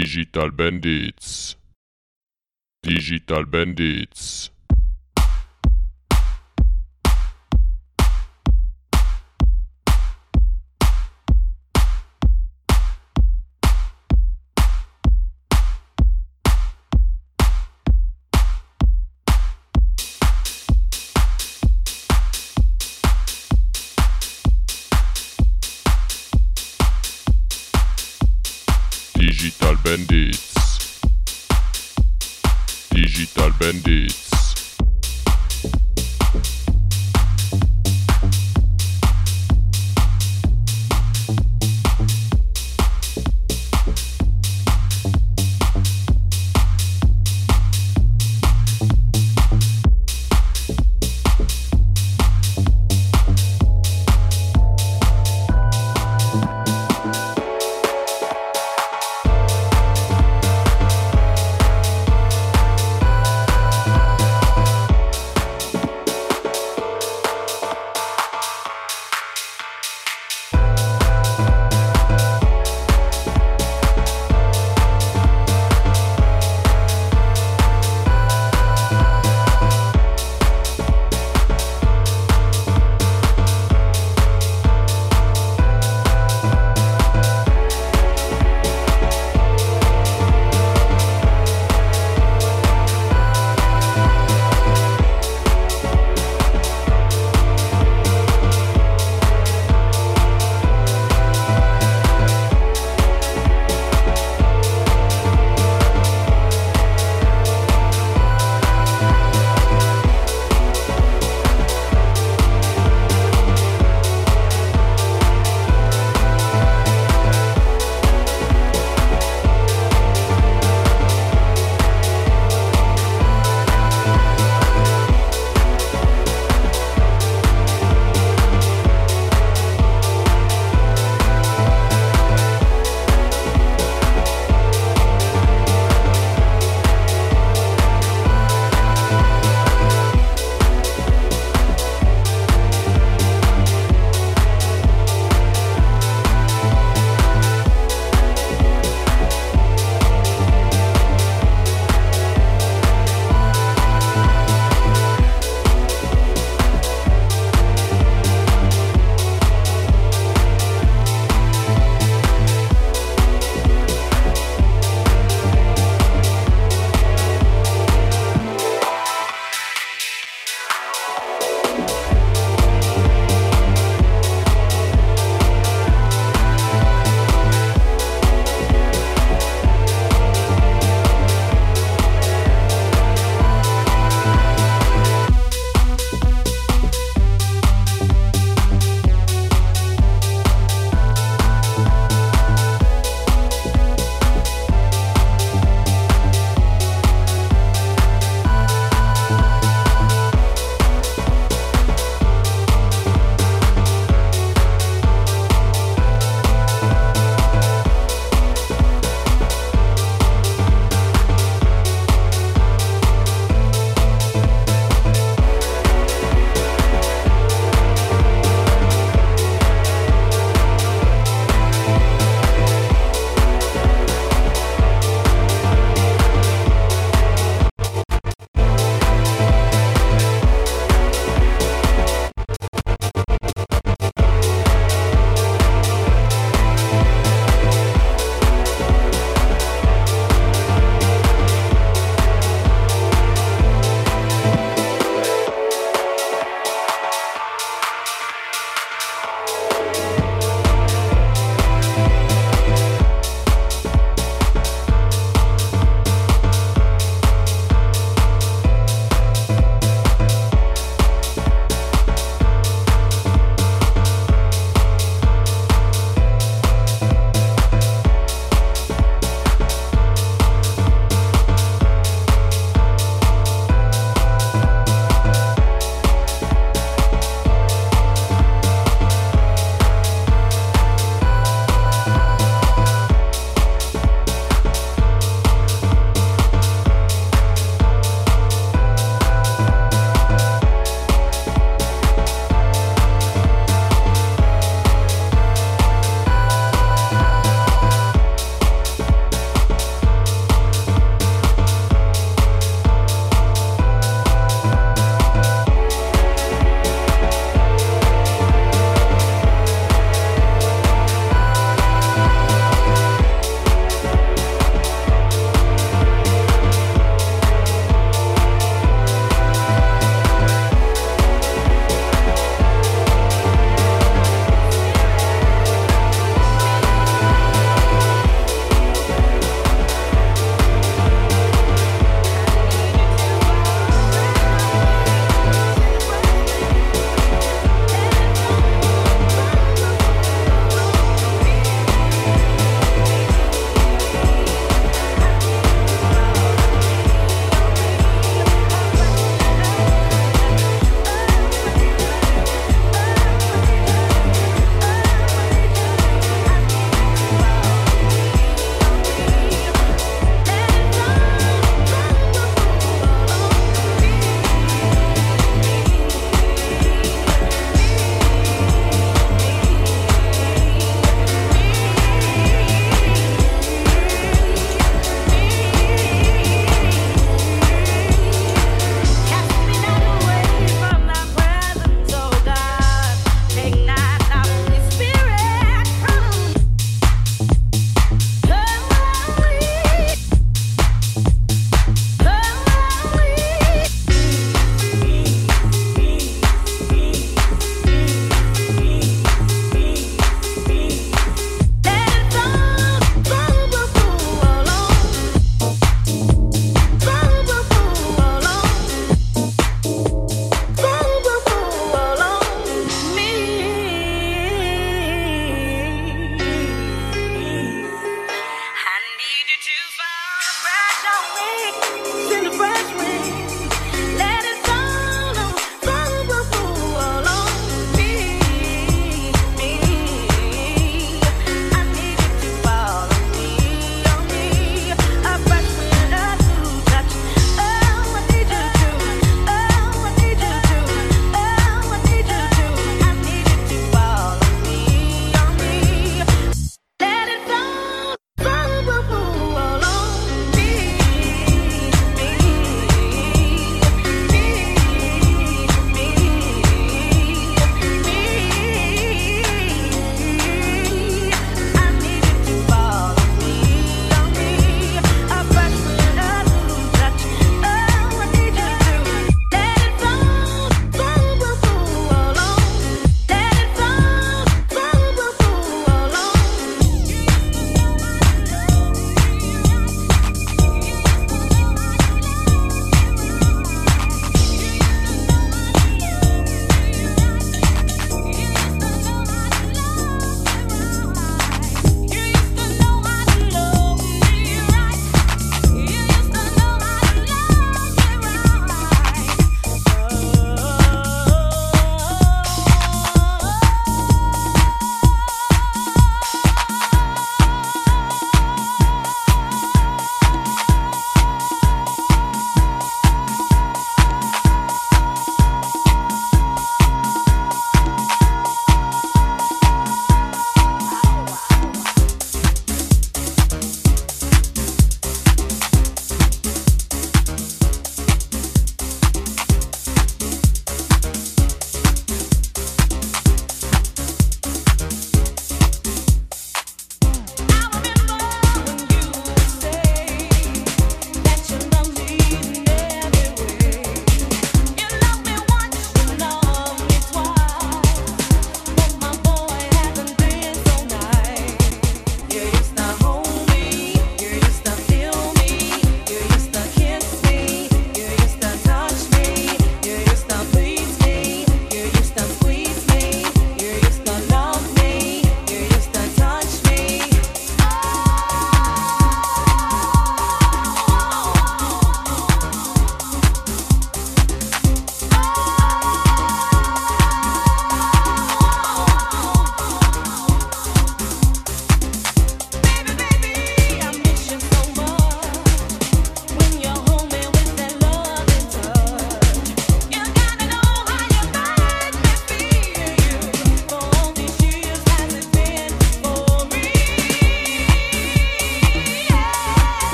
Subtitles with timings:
[0.00, 1.56] Digital Bandits.
[2.84, 4.50] Digital Bandits.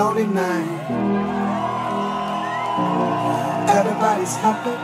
[0.00, 0.80] lonely night.
[3.68, 4.76] Everybody's happy,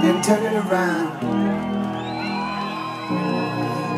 [0.00, 1.08] then turn it around.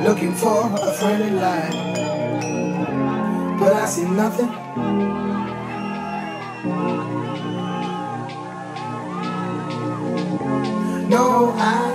[0.02, 1.74] Looking for a friendly light,
[3.60, 4.50] but I see nothing.
[11.08, 11.91] No, I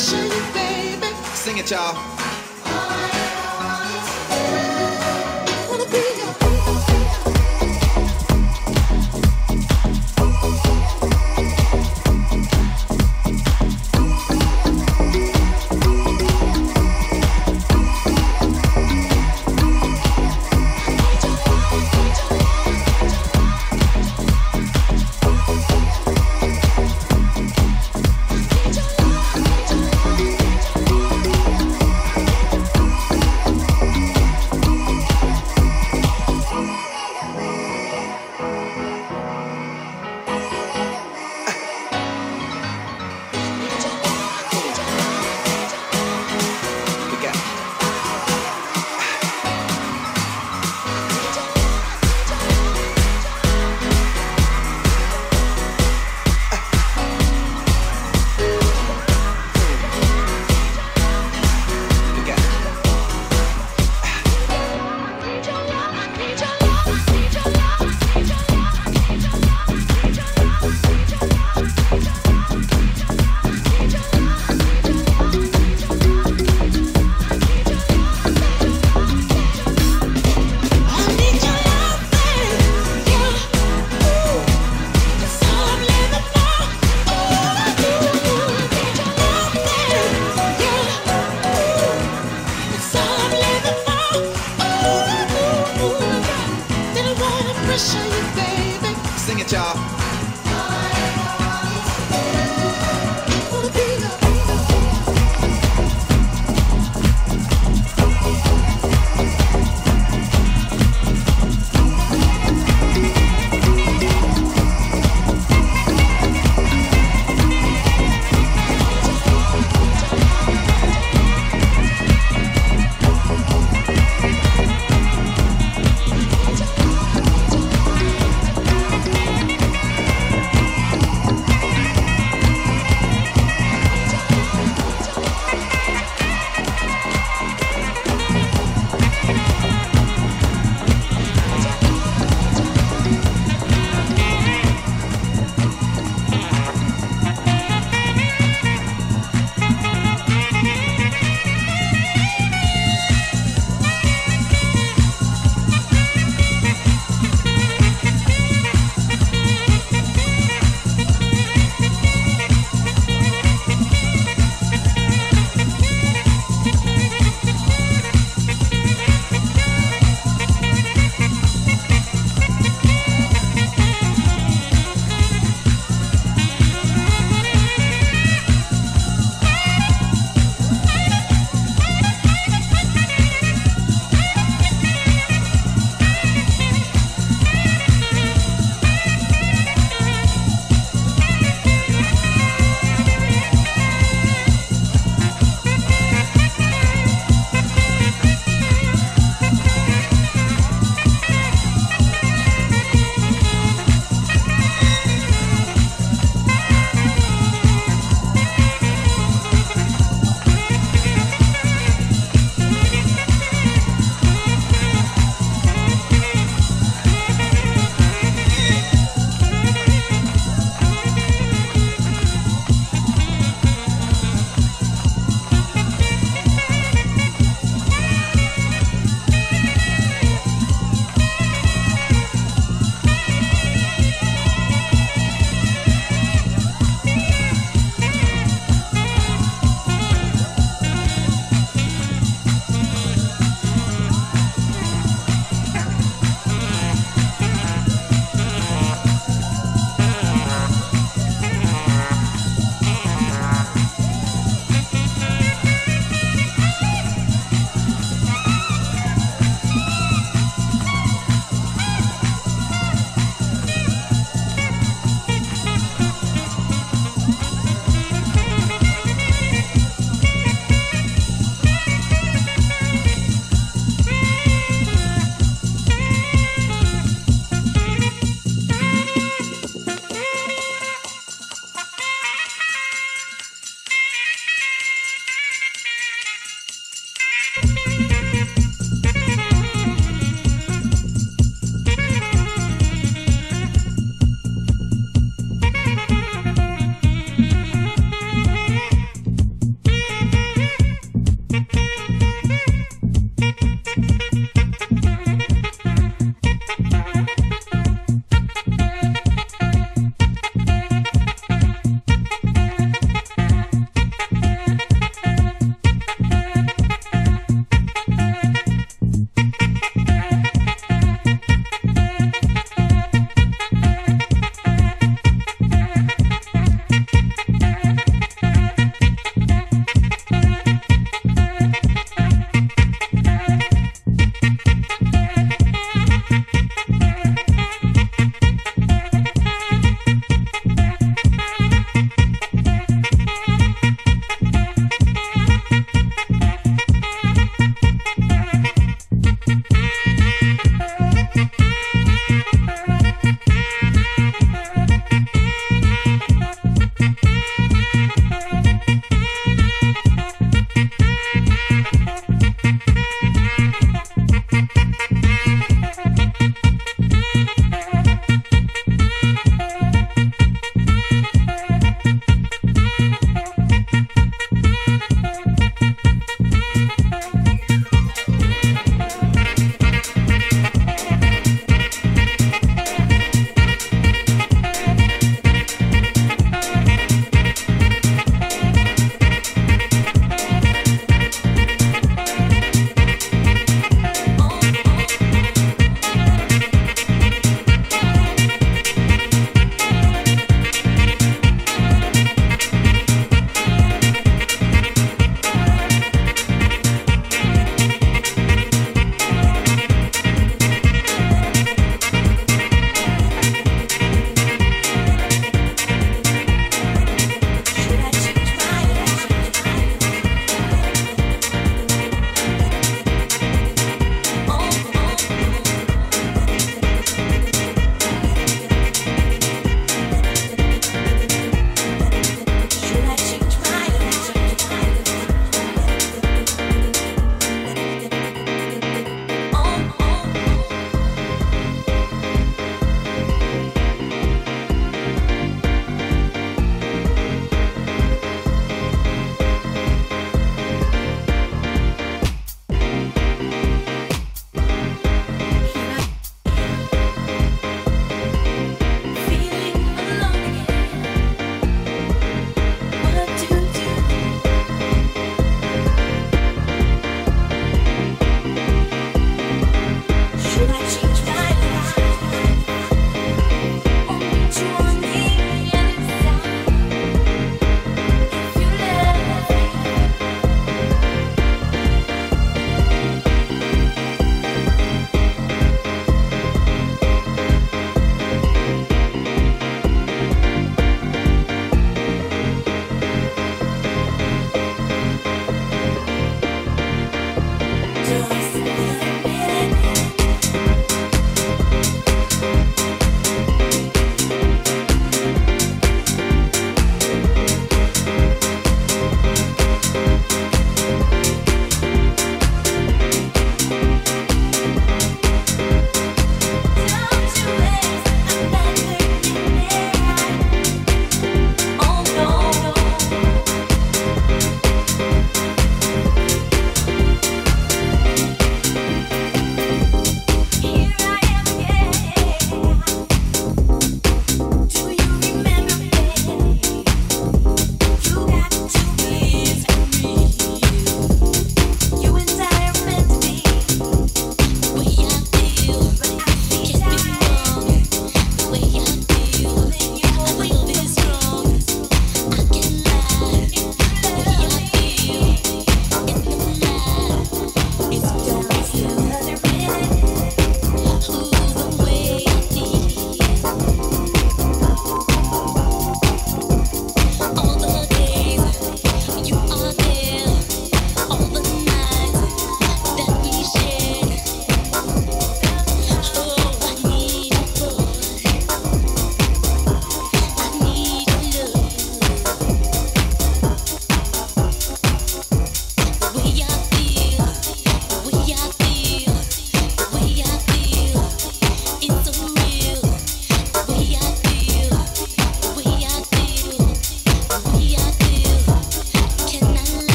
[0.00, 2.29] Sing it, y'all.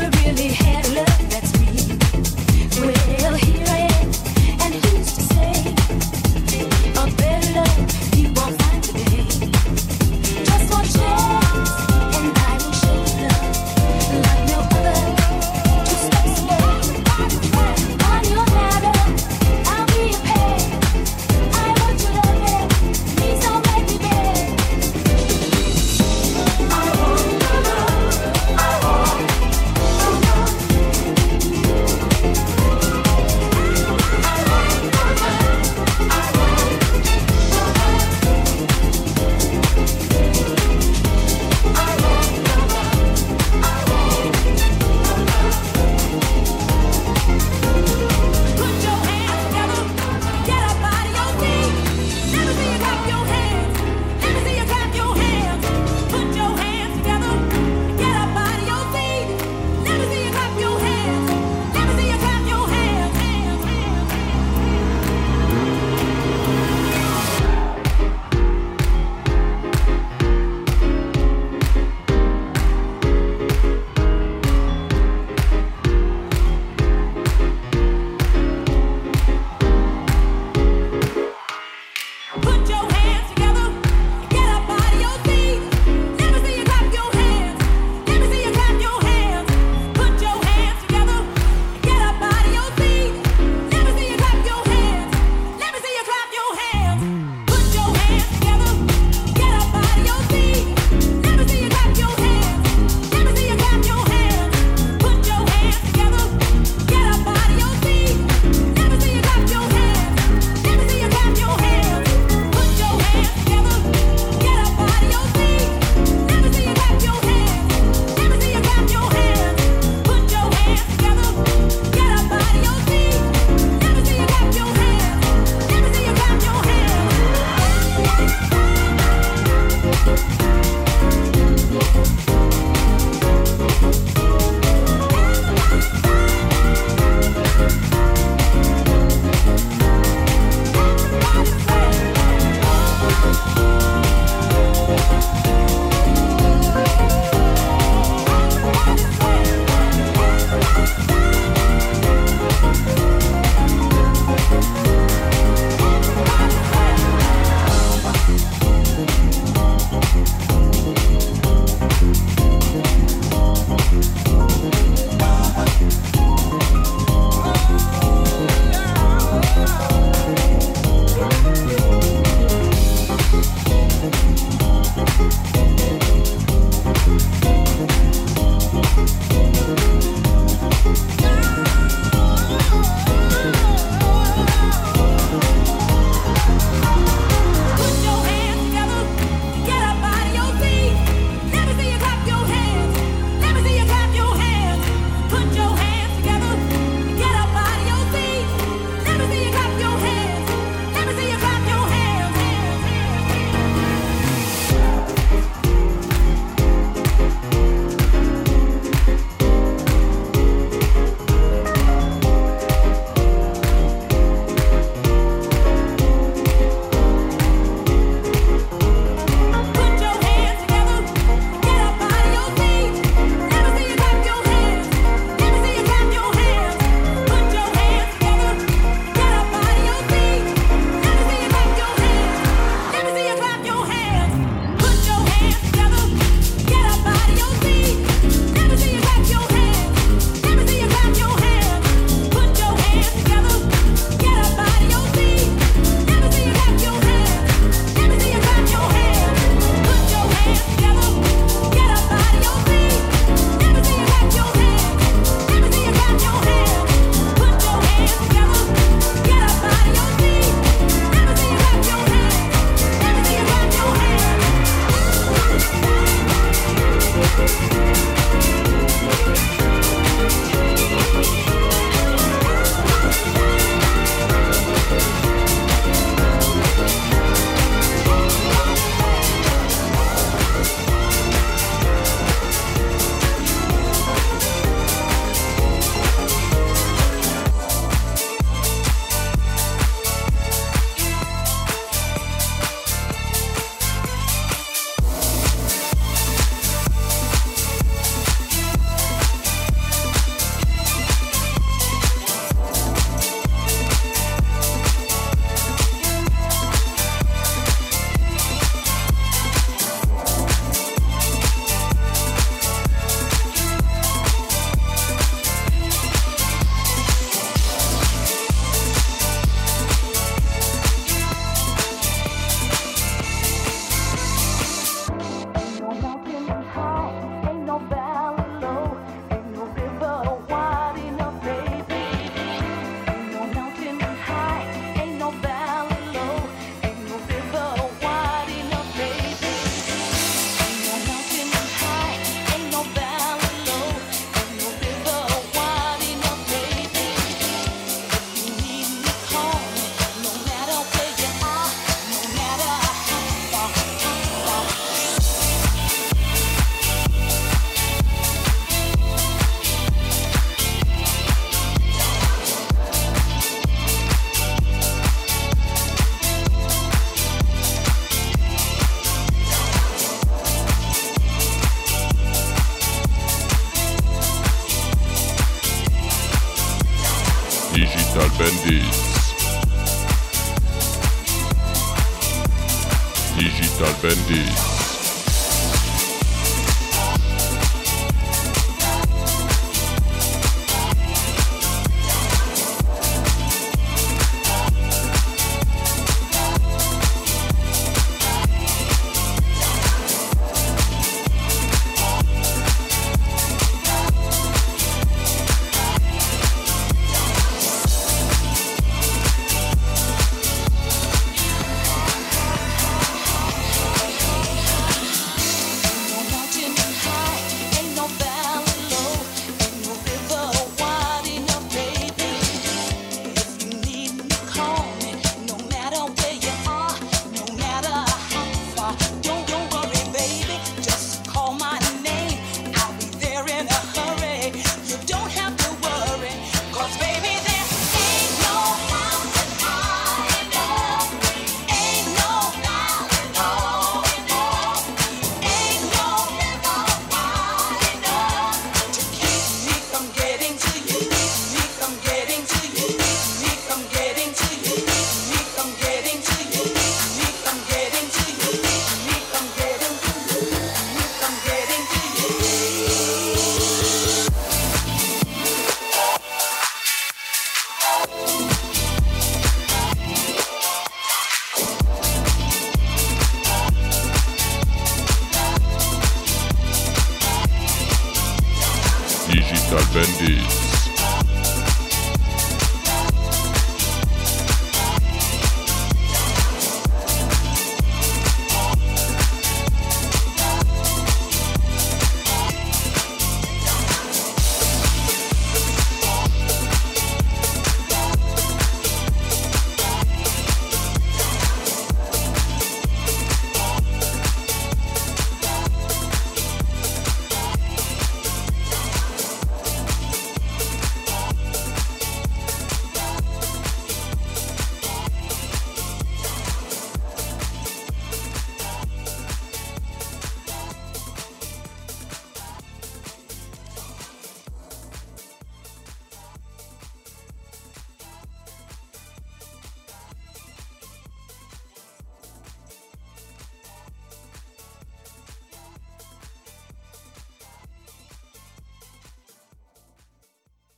[0.00, 1.55] never really had love that's